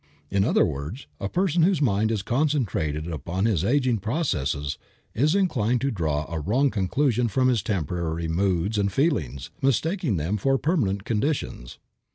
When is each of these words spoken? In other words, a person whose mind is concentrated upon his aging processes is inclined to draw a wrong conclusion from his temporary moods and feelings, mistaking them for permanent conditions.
In 0.31 0.43
other 0.43 0.65
words, 0.65 1.05
a 1.19 1.29
person 1.29 1.61
whose 1.61 1.79
mind 1.79 2.09
is 2.09 2.23
concentrated 2.23 3.05
upon 3.07 3.45
his 3.45 3.63
aging 3.63 3.99
processes 3.99 4.79
is 5.13 5.35
inclined 5.35 5.79
to 5.81 5.91
draw 5.91 6.25
a 6.27 6.39
wrong 6.39 6.71
conclusion 6.71 7.27
from 7.27 7.49
his 7.49 7.61
temporary 7.61 8.27
moods 8.27 8.79
and 8.79 8.91
feelings, 8.91 9.51
mistaking 9.61 10.17
them 10.17 10.37
for 10.37 10.57
permanent 10.57 11.03
conditions. 11.05 11.77